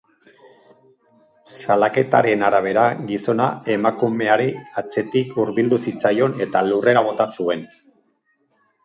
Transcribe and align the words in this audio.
Salaketaren 1.57 2.45
arabera, 2.47 2.85
gizona 3.11 3.49
emakumeari 3.73 4.47
atzetik 4.83 5.37
hurbildu 5.45 5.79
zitzaion, 5.89 6.35
eta 6.47 6.65
lurrera 6.71 7.05
bota 7.11 7.29
zuen. 7.37 7.63